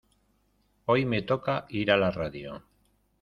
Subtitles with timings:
[0.85, 2.63] Hoy me toca ir a la radio